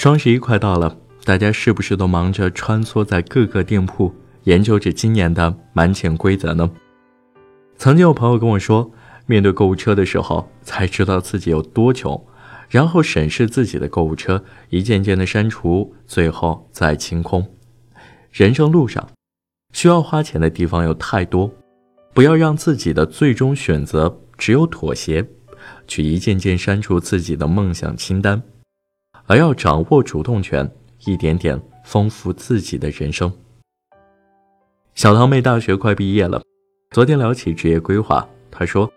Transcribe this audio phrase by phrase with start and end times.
[0.00, 4.10] 双十一快到了，大家是不是都忙着穿梭在各个店铺，
[4.44, 6.70] 研究着今年的满减规则呢？
[7.76, 8.90] 曾经有朋友跟我说，
[9.26, 12.18] 面对购物车的时候，才知道自己有多穷，
[12.70, 17.46] 然后审视自己的购物车，一件件的删除，最后再清空。
[18.32, 19.06] 人生路上，
[19.74, 21.52] 需要花钱的地方有太多，
[22.14, 25.28] 不要让自己的最终选择只有妥协，
[25.86, 28.42] 去一件件删除自己的梦想清单。
[29.30, 30.68] 而要掌握主动权，
[31.06, 33.32] 一点点丰富自己的人生。
[34.96, 36.42] 小堂妹大学快毕业了，
[36.90, 38.92] 昨天聊起职业规划，她说：“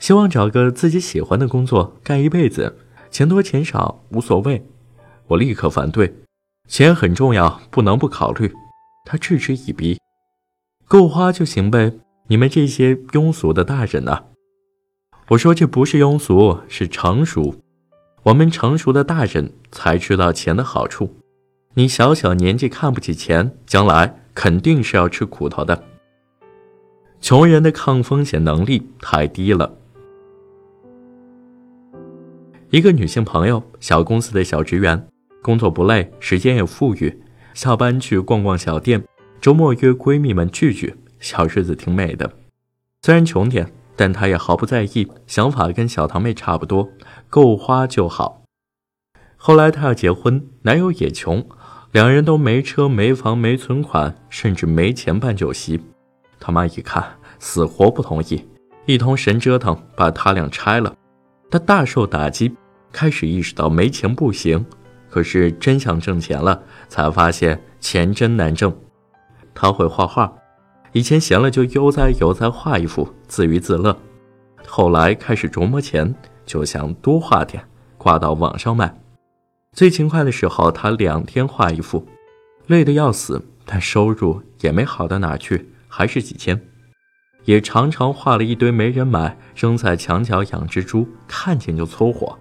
[0.00, 2.78] 希望找个自己喜欢的工作干一辈子，
[3.12, 4.60] 钱多钱少无所谓。”
[5.28, 6.12] 我立刻反对
[6.66, 8.52] ：“钱很重要，不能不考虑。”
[9.06, 10.00] 她嗤之以鼻
[10.88, 11.92] ：“够花就行呗，
[12.26, 14.24] 你们这些庸俗的大人呢？”
[15.30, 17.54] 我说：“这不是庸俗，是成熟。”
[18.22, 21.16] 我们成熟的大人才知道钱的好处。
[21.74, 25.84] 你小小年纪看不起钱，将来肯定是要吃苦头的。
[27.20, 29.74] 穷人的抗风险能力太低了。
[32.68, 35.08] 一个女性朋友，小公司的小职员，
[35.40, 37.22] 工作不累，时间也富裕，
[37.54, 39.02] 下班去逛逛小店，
[39.40, 42.30] 周末约闺蜜们聚聚，小日子挺美的。
[43.02, 43.72] 虽然穷点。
[44.00, 46.88] 但他也毫不在意，想法跟小堂妹差不多，
[47.28, 48.44] 够花就好。
[49.36, 51.46] 后来他要结婚，男友也穷，
[51.92, 55.78] 两人都没车没房没存款，甚至没钱办酒席。
[56.38, 58.48] 他妈一看，死活不同意，
[58.86, 60.94] 一通神折腾把他俩拆了。
[61.50, 62.56] 他大受打击，
[62.90, 64.64] 开始意识到没钱不行，
[65.10, 68.74] 可是真想挣钱了，才发现钱真难挣。
[69.54, 70.32] 他会画画。
[70.92, 73.96] 以前闲了就悠哉悠哉画一幅，自娱自乐。
[74.66, 77.62] 后来开始琢磨钱，就想多画点，
[77.96, 78.92] 挂到网上卖。
[79.72, 82.04] 最勤快的时候，他两天画一幅，
[82.66, 86.60] 累得要死，但收入也没好到哪去，还是几千。
[87.44, 92.36] 也常常画了一堆没人买，扔在墙角养蜘蛛，看见就搓火。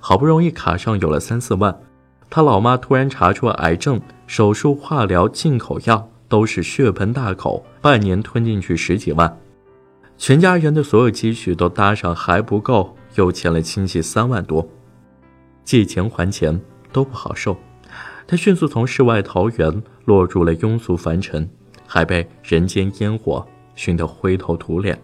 [0.00, 1.80] 好不容易卡上有了三四万，
[2.28, 6.10] 他老妈突然查出癌症，手术、化疗、进口药。
[6.28, 9.38] 都是血盆大口，半年吞进去十几万，
[10.16, 14.68] 全家人的所有积蓄都搭上还不够，又欠了亲戚三万多，
[15.64, 16.60] 借钱还钱
[16.92, 17.56] 都不好受。
[18.26, 21.48] 他迅速从世外桃源落入了庸俗凡尘，
[21.86, 24.98] 还被人间烟火熏得灰头土脸。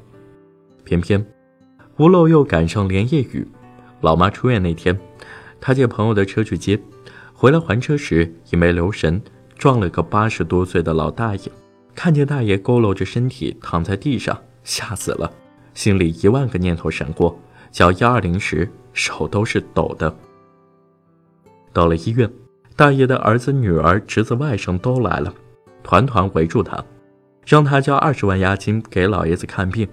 [0.84, 1.24] 偏偏
[1.98, 3.46] 屋漏又赶上连夜雨，
[4.00, 4.98] 老妈出院那天，
[5.60, 6.80] 他借朋友的车去接，
[7.34, 9.20] 回来还车时也没留神。
[9.60, 11.42] 撞了个八十多岁的老大爷，
[11.94, 15.30] 看见大爷佝偻着身体躺在地上，吓死了，
[15.74, 17.38] 心里一万个念头闪过，
[17.70, 20.16] 叫幺二零时手都是抖的。
[21.74, 22.32] 到了医院，
[22.74, 25.30] 大爷的儿子、女儿、侄子、外甥都来了，
[25.82, 26.82] 团团围住他，
[27.44, 29.86] 让他交二十万押金给老爷子看病。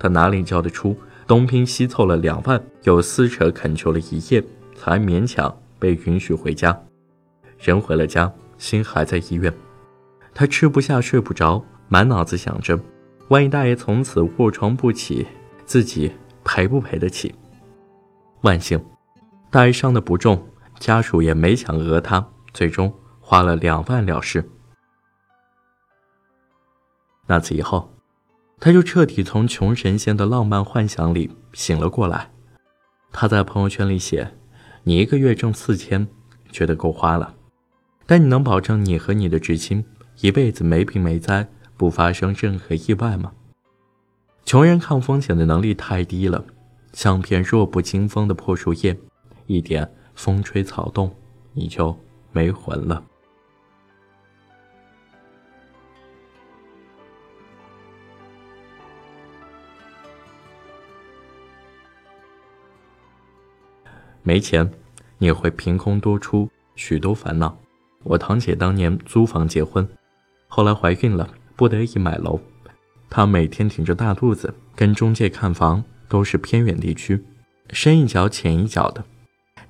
[0.00, 0.96] 他哪里交得出？
[1.28, 4.42] 东拼西凑了两万，又撕扯恳求了一夜，
[4.74, 6.76] 才勉强被允许回家。
[7.60, 8.28] 人回了家。
[8.62, 9.52] 心还在医院，
[10.32, 12.78] 他吃不下睡不着，满脑子想着，
[13.26, 15.26] 万一大爷从此卧床不起，
[15.64, 16.12] 自己
[16.44, 17.34] 赔不赔得起？
[18.42, 18.80] 万幸，
[19.50, 20.40] 大爷伤得不重，
[20.78, 22.24] 家属也没想讹他，
[22.54, 24.48] 最终花了两万了事。
[27.26, 27.92] 那次以后，
[28.60, 32.30] 他就彻底从穷神仙的浪漫幻想里醒了过来。
[33.10, 34.32] 他在朋友圈里写
[34.84, 36.06] ：“你一个月挣四千，
[36.52, 37.34] 觉得够花了。”
[38.06, 39.84] 但你能保证你和你的至亲
[40.20, 43.32] 一辈子没病没灾，不发生任何意外吗？
[44.44, 46.44] 穷人抗风险的能力太低了，
[46.92, 48.96] 像片弱不禁风的破树叶，
[49.46, 51.14] 一点风吹草动，
[51.52, 51.96] 你就
[52.32, 53.04] 没魂了。
[64.24, 64.70] 没钱，
[65.18, 67.61] 你会凭空多出许多烦恼。
[68.04, 69.88] 我堂姐当年租房结婚，
[70.48, 72.40] 后来怀孕了，不得已买楼。
[73.08, 77.24] 她每天挺着大肚子跟中介看房，都是偏远地区，
[77.70, 79.04] 深一脚浅一脚的。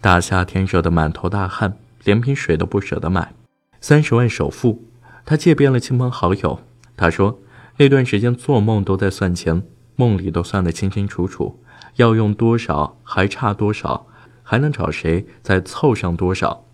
[0.00, 3.34] 大夏天热得满头大汗，连瓶水都不舍得买。
[3.80, 4.82] 三十万首付，
[5.24, 6.60] 她借遍了亲朋好友。
[6.96, 7.40] 她说
[7.76, 9.62] 那段时间做梦都在算钱，
[9.96, 11.60] 梦里都算得清清楚楚，
[11.96, 14.06] 要用多少，还差多少，
[14.42, 16.64] 还能找谁再凑上多少。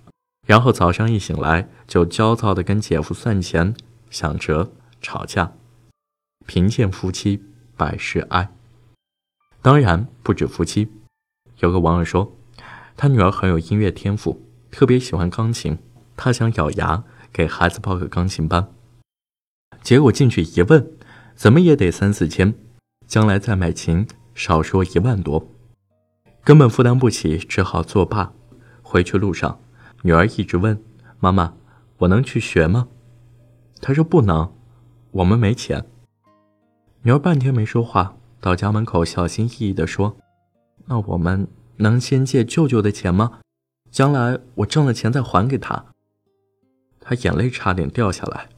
[0.49, 3.75] 然后早上一醒来，就焦躁地跟姐夫算钱、
[4.09, 4.73] 想辙、
[5.03, 5.53] 吵架。
[6.47, 7.45] 贫贱夫妻
[7.77, 8.51] 百事哀。
[9.61, 10.91] 当然不止夫妻。
[11.59, 12.35] 有个网友说，
[12.97, 15.77] 他女儿很有音乐天赋，特别喜欢钢琴，
[16.17, 18.73] 他想咬牙给孩子报个钢琴班。
[19.83, 20.91] 结果进去一问，
[21.35, 22.55] 怎么也得三四千，
[23.07, 25.47] 将来再买琴，少说一万多，
[26.43, 28.33] 根本负担不起，只好作罢。
[28.81, 29.61] 回去路上，
[30.03, 30.81] 女儿一直问
[31.19, 31.55] 妈妈
[31.99, 32.89] ：“我能去学吗？”
[33.81, 34.53] 他说：“不能，
[35.11, 35.85] 我们没钱。”
[37.03, 40.17] 女儿半天没说话，到家门口小心翼翼地说
[40.87, 43.41] ：“那我们能先借舅舅的钱吗？
[43.91, 45.87] 将来我挣了钱再还给他。”
[47.01, 48.49] 他眼泪差点掉下来。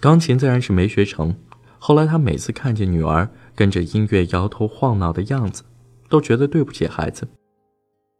[0.00, 1.36] 钢琴自然是没学成。
[1.80, 5.62] 后来他每次看见女儿跟着音乐摇头晃脑的样子，
[6.08, 7.28] 都觉得对不起孩子。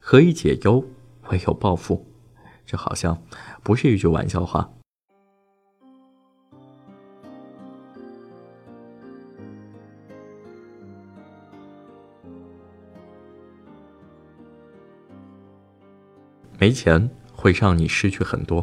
[0.00, 0.84] 何以解忧，
[1.31, 2.06] 唯有暴富。
[2.69, 3.17] 这好像
[3.62, 4.70] 不是一句玩笑话。
[16.59, 18.62] 没钱会让你失去很多。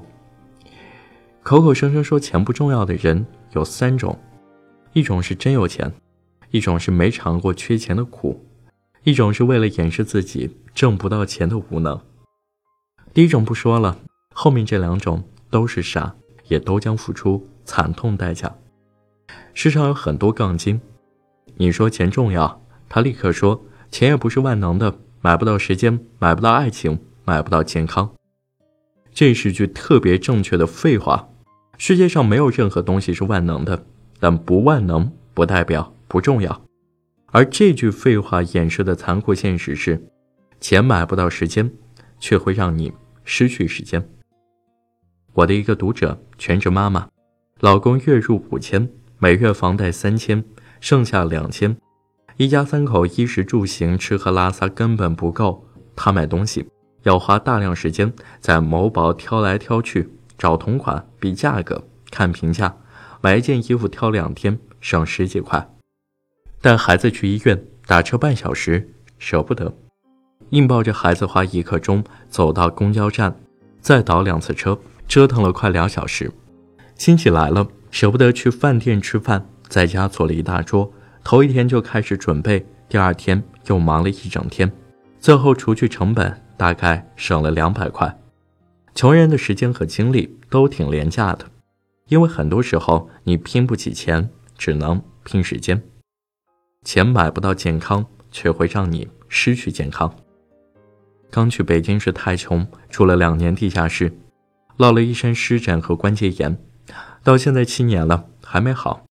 [1.42, 4.20] 口口声声说钱不重要的人有三种：
[4.94, 5.92] 一种是真有钱，
[6.52, 8.46] 一种是没尝过缺钱的苦，
[9.04, 12.00] 一种是为了掩饰自己挣不到钱的无能。
[13.16, 13.98] 第一种不说了，
[14.34, 16.14] 后面这两种都是傻，
[16.50, 18.54] 也都将付出惨痛代价。
[19.54, 20.82] 世上有很多杠精，
[21.56, 28.14] 你说钱重要，他立刻说钱也不是万能的，买不到时间，买不到爱情，买不到健康。
[29.14, 31.30] 这是句特别正确的废话。
[31.78, 33.86] 世界上没有任何东西是万能的，
[34.20, 36.62] 但不万能不代表不重要。
[37.28, 40.06] 而这句废话掩饰的残酷现实是：
[40.60, 41.72] 钱买不到时间，
[42.20, 42.92] 却会让你
[43.26, 44.08] 失去时间。
[45.34, 47.10] 我的一个读者，全职妈妈，
[47.60, 48.90] 老公月入五千，
[49.20, 50.42] 每月房贷三千，
[50.80, 51.76] 剩下两千，
[52.38, 55.68] 一家三口衣食住行、吃喝拉撒根本不够。
[55.94, 56.66] 她买东西
[57.04, 60.10] 要花大量时间在某宝挑来挑去。
[60.38, 62.76] 找同款比价格看评价，
[63.22, 65.66] 买一件衣服挑两天省十几块。
[66.60, 69.74] 带孩子去医院打车半小时舍不得，
[70.50, 73.36] 硬抱着孩子花一刻钟走到公交站，
[73.80, 74.78] 再倒两次车，
[75.08, 76.32] 折腾了快两小时。
[76.96, 80.92] 亲戚来了舍不得去饭店吃饭，在家做了一大桌，
[81.24, 84.72] 头一天就开始准备，第二天又忙了一整天，
[85.20, 88.18] 最后除去成本，大概省了两百块。
[88.94, 91.46] 穷人的时间和精力都挺廉价的，
[92.08, 95.84] 因为很多时候你拼不起钱，只能拼时间。
[96.84, 100.16] 钱买不到健康，却会让你失去健康。
[101.30, 104.12] 刚去北京时太穷，住了两年地下室，
[104.78, 106.58] 落了一身湿疹和关节炎，
[107.24, 109.06] 到现在七年了还没好。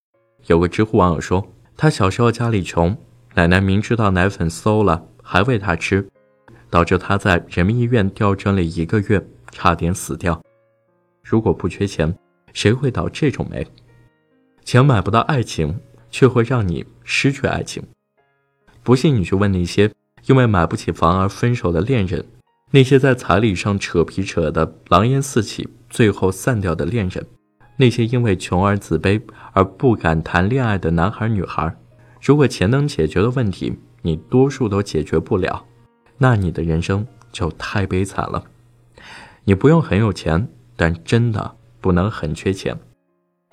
[0.47, 1.47] 有个知乎网友说，
[1.77, 2.97] 他小时候家里穷，
[3.35, 6.09] 奶奶明知道奶粉馊了还喂他吃，
[6.71, 9.27] 导致他在人民医院吊针了一个月。
[9.57, 10.43] 差点死掉。
[11.23, 12.13] 如果不缺钱，
[12.53, 13.65] 谁会倒这种霉？
[14.65, 15.79] 钱买不到爱情，
[16.11, 17.81] 却会让你失去爱情。
[18.83, 19.89] 不信你去问那些
[20.27, 22.25] 因为买不起房而分手的恋人，
[22.71, 27.27] 那些在彩礼上扯皮扯得狼烟四起，最后散掉的恋人，
[27.77, 29.21] 那些因为穷而自卑
[29.53, 31.77] 而不敢谈恋爱的男孩女孩。
[32.23, 35.65] 如果钱能解决的问题，你多数都解决不了，
[36.19, 38.45] 那你的人生就太悲惨了。
[39.45, 42.79] 你不用很有钱，但真的不能很缺钱。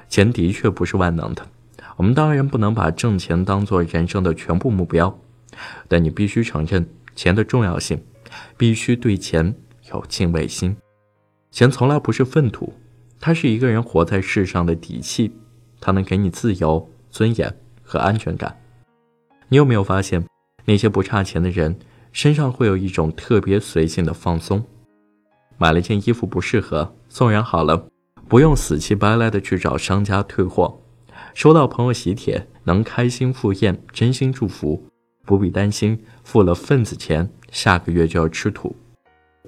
[0.08, 1.46] 钱的确不是万能的，
[1.98, 5.20] 我们当然不能把挣钱当做人生的全部目标，
[5.88, 8.04] 但你必须承认钱的重要性，
[8.58, 9.56] 必须对钱
[9.92, 10.76] 有敬畏心。
[11.52, 12.74] 钱从来不是粪土，
[13.20, 15.36] 它是一个人活在世上的底气，
[15.80, 17.54] 它能给你自由、尊严
[17.84, 18.58] 和安全感。
[19.50, 20.26] 你有没有发现，
[20.66, 21.78] 那些不差钱的人
[22.14, 24.64] 身上会有一种特别随性的放松？
[25.58, 27.88] 买了件衣服不适合，送人好了，
[28.28, 30.82] 不用死乞白赖的去找商家退货。
[31.34, 34.88] 收到朋友喜帖，能开心赴宴，真心祝福，
[35.26, 38.76] 不必担心付了份子钱，下个月就要吃土。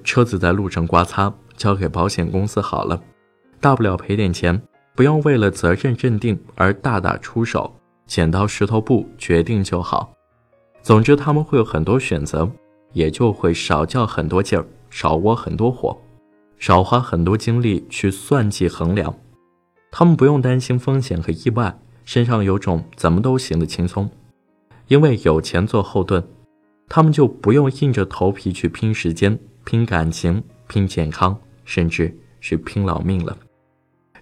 [0.03, 3.01] 车子在路上刮擦，交给保险公司好了，
[3.59, 4.61] 大不了赔点钱，
[4.95, 7.73] 不用为了责任认定而大打出手，
[8.05, 10.13] 剪刀石头布决定就好。
[10.81, 12.49] 总之，他们会有很多选择，
[12.91, 14.65] 也就会少较很多劲儿。
[14.89, 15.99] 少窝很多火，
[16.59, 19.11] 少花很多精力去算计衡量，
[19.91, 21.75] 他们不用担心风险和意外，
[22.05, 24.07] 身上有种怎么都行的轻松，
[24.93, 26.23] 因为有钱做后盾，
[26.87, 31.35] 他们就不用硬着头皮去拼时间、拼感情、拼健康，
[31.65, 33.35] 甚至是拼老命了。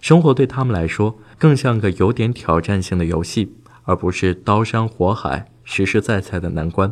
[0.00, 6.90] 生活对他们来说更像个有点挑战性的游戏，而不是刀山火海、实实在在的难关。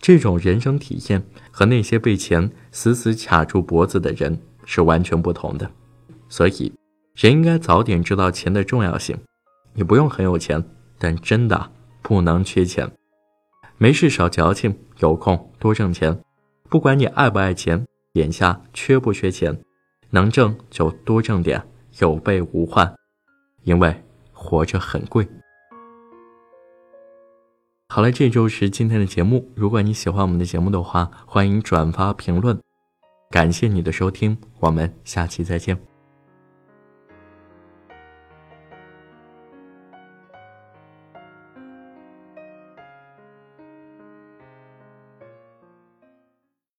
[0.00, 5.70] 这种人生体验和那些被钱死死卡住脖子的人是完全不同的。
[6.28, 6.72] 所以，
[7.14, 9.16] 人应该早点知道钱的重要性。
[9.72, 10.64] 你不用很有钱，
[10.98, 11.70] 但真的
[12.08, 12.90] 不能缺钱。
[13.76, 16.18] 没事少矫情，有空多挣钱。
[16.70, 19.62] 不管你爱不爱钱，眼下缺不缺钱，
[20.08, 21.62] 能挣就多挣点，
[21.98, 22.90] 有备无患。
[23.64, 23.94] 因为
[24.32, 25.28] 活着很贵。
[27.90, 29.46] 好了，这就是今天的节目。
[29.54, 32.58] 如果你喜欢我们的节目的话，欢迎转发评论。
[33.30, 35.87] 感谢你的收听，我们下期再见。